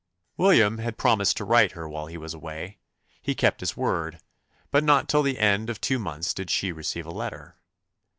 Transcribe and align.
William 0.35 0.79
had 0.79 0.97
promised 0.97 1.37
to 1.37 1.45
write 1.45 1.69
to 1.69 1.75
her 1.75 1.87
while 1.87 2.07
he 2.07 2.17
was 2.17 2.33
away: 2.33 2.79
he 3.21 3.35
kept 3.35 3.59
his 3.59 3.77
word; 3.77 4.19
but 4.71 4.83
not 4.83 5.07
till 5.07 5.21
the 5.21 5.37
end 5.37 5.69
of 5.69 5.79
two 5.79 5.99
months 5.99 6.33
did 6.33 6.49
she 6.49 6.71
receive 6.71 7.05
a 7.05 7.11
letter. 7.11 7.55